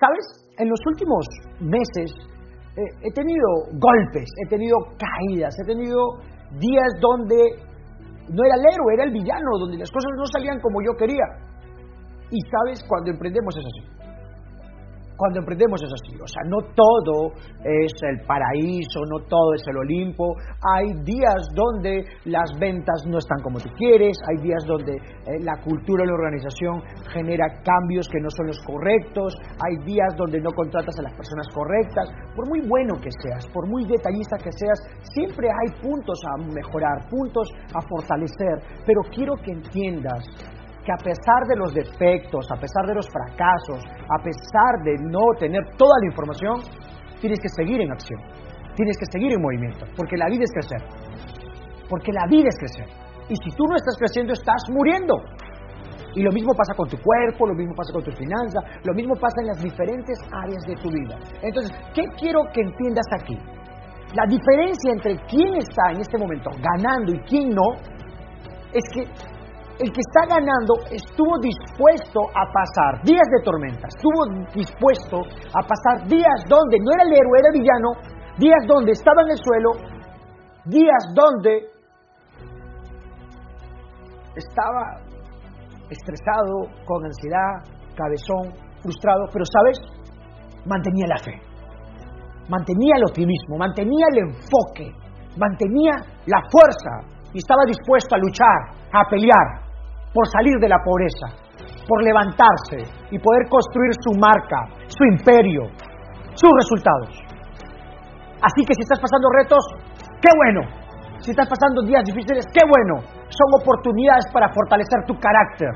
[0.00, 0.48] ¿Sabes?
[0.56, 1.26] En los últimos
[1.60, 2.10] meses
[2.76, 6.16] eh, he tenido golpes, he tenido caídas, he tenido
[6.58, 7.36] días donde
[8.32, 11.24] no era el héroe, era el villano, donde las cosas no salían como yo quería.
[12.30, 13.99] Y sabes, cuando emprendemos es así
[15.20, 16.16] cuando emprendemos es así.
[16.16, 20.32] O sea, no todo es el paraíso, no todo es el Olimpo.
[20.64, 25.60] Hay días donde las ventas no están como tú quieres, hay días donde eh, la
[25.60, 26.80] cultura de la organización
[27.12, 31.46] genera cambios que no son los correctos, hay días donde no contratas a las personas
[31.52, 32.08] correctas.
[32.34, 34.80] Por muy bueno que seas, por muy detallista que seas,
[35.12, 38.80] siempre hay puntos a mejorar, puntos a fortalecer.
[38.86, 40.24] Pero quiero que entiendas
[40.84, 45.24] que a pesar de los defectos, a pesar de los fracasos, a pesar de no
[45.38, 46.60] tener toda la información,
[47.20, 48.20] tienes que seguir en acción,
[48.74, 50.82] tienes que seguir en movimiento, porque la vida es crecer,
[51.88, 52.88] porque la vida es crecer.
[53.28, 55.14] Y si tú no estás creciendo, estás muriendo.
[56.16, 59.14] Y lo mismo pasa con tu cuerpo, lo mismo pasa con tu finanza, lo mismo
[59.14, 61.16] pasa en las diferentes áreas de tu vida.
[61.42, 63.38] Entonces, ¿qué quiero que entiendas aquí?
[64.14, 67.78] La diferencia entre quién está en este momento ganando y quién no
[68.72, 69.06] es que
[69.80, 75.24] el que está ganando estuvo dispuesto a pasar días de tormenta, estuvo dispuesto
[75.56, 77.90] a pasar días donde no era el héroe, era el villano,
[78.36, 79.70] días donde estaba en el suelo,
[80.66, 81.64] días donde
[84.36, 85.00] estaba
[85.88, 87.64] estresado, con ansiedad,
[87.96, 89.80] cabezón, frustrado, pero sabes,
[90.66, 91.40] mantenía la fe,
[92.50, 94.92] mantenía el optimismo, mantenía el enfoque,
[95.40, 95.92] mantenía
[96.26, 99.69] la fuerza y estaba dispuesto a luchar, a pelear
[100.12, 101.26] por salir de la pobreza,
[101.86, 105.62] por levantarse y poder construir su marca, su imperio,
[106.34, 107.30] sus resultados.
[108.42, 109.64] Así que si estás pasando retos,
[110.20, 110.62] qué bueno.
[111.20, 113.04] Si estás pasando días difíciles, qué bueno.
[113.28, 115.68] Son oportunidades para fortalecer tu carácter.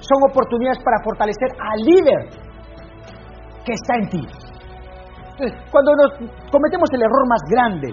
[0.00, 2.22] Son oportunidades para fortalecer al líder
[3.64, 4.22] que está en ti.
[5.70, 6.10] Cuando nos
[6.50, 7.92] cometemos el error más grande,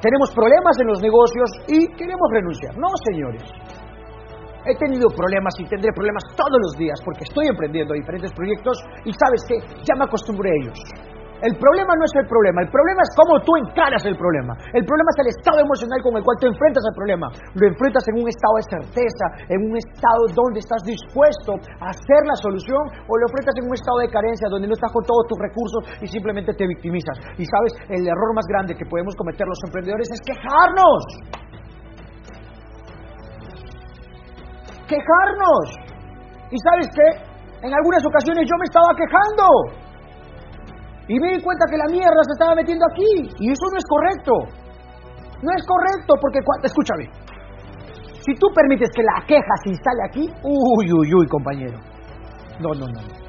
[0.00, 2.76] tenemos problemas en los negocios y queremos renunciar.
[2.78, 3.44] No, señores.
[4.66, 9.12] He tenido problemas y tendré problemas todos los días porque estoy emprendiendo diferentes proyectos y
[9.12, 10.78] sabes que ya me acostumbré a ellos.
[11.40, 14.52] El problema no es el problema, el problema es cómo tú encaras el problema.
[14.76, 17.32] El problema es el estado emocional con el cual te enfrentas al problema.
[17.56, 22.22] Lo enfrentas en un estado de certeza, en un estado donde estás dispuesto a hacer
[22.28, 25.24] la solución o lo enfrentas en un estado de carencia donde no estás con todos
[25.32, 27.16] tus recursos y simplemente te victimizas.
[27.40, 31.00] Y sabes, el error más grande que podemos cometer los emprendedores es quejarnos.
[34.90, 35.64] Quejarnos.
[36.50, 37.08] ¿Y sabes qué?
[37.62, 39.46] En algunas ocasiones yo me estaba quejando.
[41.06, 43.30] Y me di cuenta que la mierda se estaba metiendo aquí.
[43.38, 44.32] Y eso no es correcto.
[45.42, 47.06] No es correcto porque, escúchame,
[48.26, 51.78] si tú permites que la queja se instale aquí, uy, uy, uy, compañero.
[52.60, 53.19] No, no, no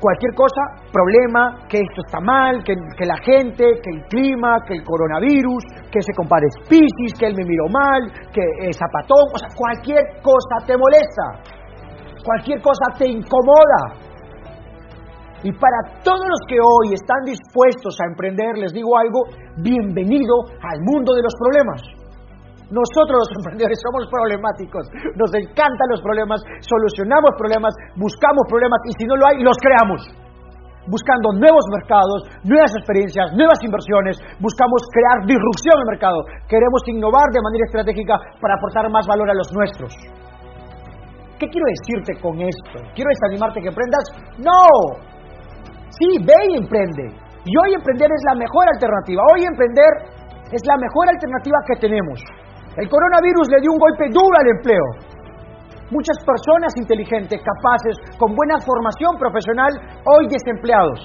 [0.00, 4.84] cualquier cosa, problema, que esto está mal, que, la gente, que el clima, que el
[4.84, 9.48] coronavirus, que se compare Piscis, que él me miró mal, que es zapatón, o sea,
[9.56, 11.52] cualquier cosa te molesta,
[12.24, 14.06] cualquier cosa te incomoda.
[15.42, 19.22] Y para todos los que hoy están dispuestos a emprender, les digo algo,
[19.58, 22.07] bienvenido al mundo de los problemas.
[22.68, 24.84] Nosotros los emprendedores somos problemáticos,
[25.16, 30.04] nos encantan los problemas, solucionamos problemas, buscamos problemas y si no lo hay, los creamos.
[30.88, 36.20] Buscando nuevos mercados, nuevas experiencias, nuevas inversiones, buscamos crear disrupción en el mercado.
[36.48, 39.92] Queremos innovar de manera estratégica para aportar más valor a los nuestros.
[41.40, 42.76] ¿Qué quiero decirte con esto?
[42.96, 44.04] ¿Quiero desanimarte que emprendas?
[44.40, 45.00] No.
[45.92, 47.16] Sí, ve y emprende.
[47.44, 49.22] Y hoy emprender es la mejor alternativa.
[49.32, 49.92] Hoy emprender
[50.52, 52.20] es la mejor alternativa que tenemos.
[52.76, 54.86] El coronavirus le dio un golpe duro al empleo.
[55.90, 59.72] Muchas personas inteligentes, capaces, con buena formación profesional,
[60.04, 61.00] hoy desempleados.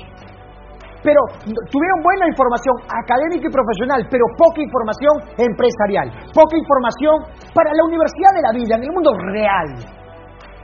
[1.04, 7.16] Pero tuvieron buena información académica y profesional, pero poca información empresarial, poca información
[7.56, 9.68] para la universidad de la vida, en el mundo real.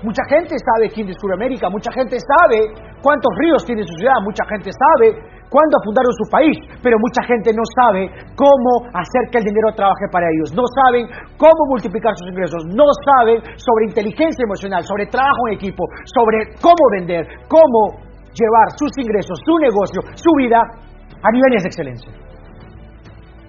[0.04, 2.72] Mucha gente sabe quién descubre América, mucha gente sabe
[3.04, 7.52] cuántos ríos tiene su ciudad, mucha gente sabe cuándo fundaron su país, pero mucha gente
[7.52, 8.08] no sabe
[8.38, 12.86] cómo hacer que el dinero trabaje para ellos, no saben cómo multiplicar sus ingresos, no
[13.04, 18.00] saben sobre inteligencia emocional, sobre trabajo en equipo, sobre cómo vender, cómo
[18.32, 22.29] llevar sus ingresos, su negocio, su vida a niveles de excelencia.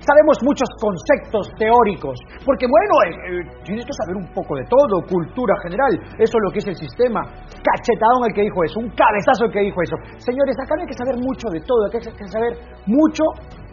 [0.01, 5.05] Sabemos muchos conceptos teóricos, porque bueno, eh, eh, tienes que saber un poco de todo,
[5.05, 7.21] cultura general, eso es lo que es el sistema.
[7.21, 9.97] Cachetadón el que dijo eso, un cabezazo el que dijo eso.
[10.17, 12.53] Señores, acá no hay que saber mucho de todo, hay que saber
[12.87, 13.25] mucho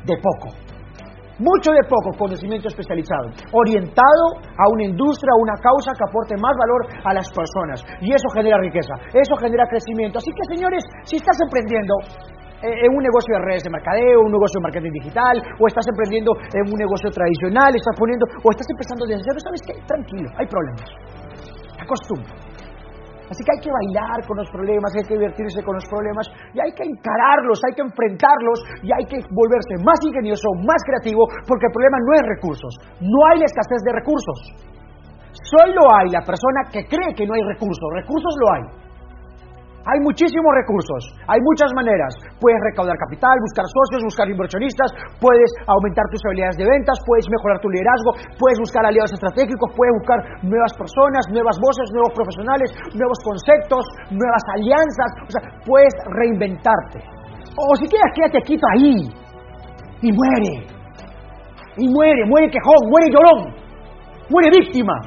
[0.04, 0.52] de poco.
[1.40, 6.56] mucho de poco conocimiento especializado, orientado a una industria, a una causa que aporte más
[6.58, 7.86] valor a las personas.
[8.02, 10.18] Y eso genera riqueza, eso genera crecimiento.
[10.18, 11.94] Así que señores, si estás emprendiendo,
[12.62, 16.34] en un negocio de redes de mercadeo, un negocio de marketing digital, o estás emprendiendo
[16.54, 19.74] en un negocio tradicional, estás poniendo, o estás empezando desde cero, ¿sabes qué?
[19.86, 20.90] Tranquilo, hay problemas.
[21.78, 22.34] Acostumbra.
[23.28, 26.64] Así que hay que bailar con los problemas, hay que divertirse con los problemas y
[26.64, 31.68] hay que encararlos, hay que enfrentarlos y hay que volverse más ingenioso, más creativo, porque
[31.68, 32.72] el problema no es recursos,
[33.04, 34.38] no hay escasez de recursos.
[35.44, 38.87] Solo hay la persona que cree que no hay recursos, recursos lo hay.
[39.88, 42.12] Hay muchísimos recursos, hay muchas maneras.
[42.44, 44.92] Puedes recaudar capital, buscar socios, buscar inversionistas,
[45.24, 49.96] puedes aumentar tus habilidades de ventas, puedes mejorar tu liderazgo, puedes buscar aliados estratégicos, puedes
[50.04, 52.68] buscar nuevas personas, nuevas voces, nuevos profesionales,
[53.00, 55.10] nuevos conceptos, nuevas alianzas.
[55.24, 57.00] O sea, puedes reinventarte.
[57.56, 59.08] O si quieres, quédate quieto ahí
[60.04, 60.68] y muere.
[61.80, 63.56] Y muere, muere quejón, muere llorón,
[64.28, 65.00] muere víctima.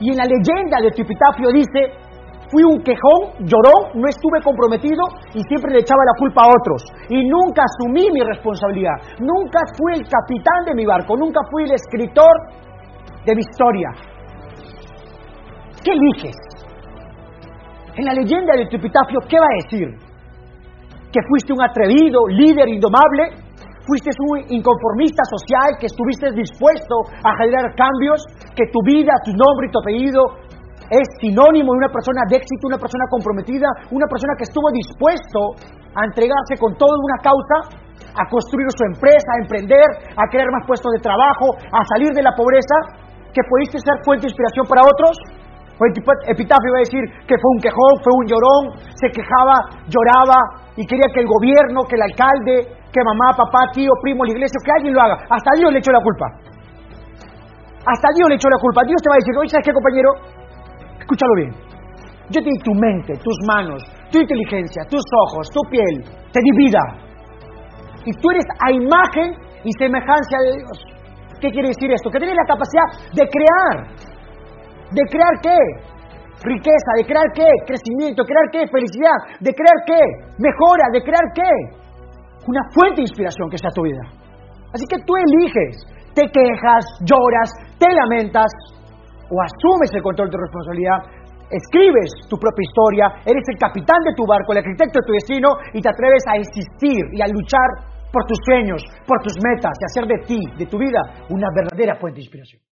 [0.00, 1.06] Y en la leyenda de tu
[1.54, 2.05] dice,
[2.50, 5.02] Fui un quejón, lloró, no estuve comprometido
[5.34, 6.84] y siempre le echaba la culpa a otros.
[7.08, 8.94] Y nunca asumí mi responsabilidad.
[9.18, 11.16] Nunca fui el capitán de mi barco.
[11.16, 12.34] Nunca fui el escritor
[13.24, 13.90] de mi historia.
[15.82, 16.36] ¿Qué eliges?
[17.96, 19.88] En la leyenda de tu epitafio, ¿qué va a decir?
[21.10, 23.42] ¿Que fuiste un atrevido, líder indomable?
[23.86, 28.22] ¿Fuiste un inconformista social que estuviste dispuesto a generar cambios?
[28.54, 30.45] ¿Que tu vida, tu nombre y tu apellido
[30.90, 35.58] es sinónimo de una persona de éxito, una persona comprometida, una persona que estuvo dispuesto
[35.94, 37.82] a entregarse con todo una causa,
[38.16, 42.22] a construir su empresa, a emprender, a crear más puestos de trabajo, a salir de
[42.22, 43.02] la pobreza,
[43.32, 45.12] que pudiste ser fuente de inspiración para otros.
[46.24, 48.62] Epitafio va a decir que fue un quejón, fue un llorón,
[48.96, 53.92] se quejaba, lloraba y quería que el gobierno, que el alcalde, que mamá, papá, tío,
[54.00, 55.20] primo, la iglesia, que alguien lo haga.
[55.28, 56.26] Hasta Dios le echó la culpa.
[57.84, 58.80] Hasta Dios le echó la culpa.
[58.88, 60.10] Dios te va a decir, oye, ¿sabes qué, compañero?
[61.06, 61.54] Escúchalo bien.
[62.34, 63.78] Yo te di tu mente, tus manos,
[64.10, 66.02] tu inteligencia, tus ojos, tu piel.
[66.34, 66.82] Te di vida.
[68.02, 69.30] Y tú eres a imagen
[69.62, 70.76] y semejanza de Dios.
[71.38, 72.10] ¿Qué quiere decir esto?
[72.10, 73.86] Que tienes la capacidad de crear.
[74.90, 75.58] ¿De crear qué?
[76.42, 77.50] Riqueza, de crear qué?
[77.70, 78.62] Crecimiento, de crear qué?
[78.66, 80.02] Felicidad, de crear qué?
[80.42, 81.54] Mejora, de crear qué?
[82.50, 84.10] Una fuente de inspiración que sea tu vida.
[84.74, 85.86] Así que tú eliges,
[86.18, 88.50] te quejas, lloras, te lamentas,
[89.30, 90.98] o asumes el control de tu responsabilidad,
[91.50, 95.48] escribes tu propia historia, eres el capitán de tu barco, el arquitecto de tu destino
[95.72, 99.84] y te atreves a existir y a luchar por tus sueños, por tus metas y
[99.84, 102.62] hacer de ti, de tu vida, una verdadera fuente de inspiración.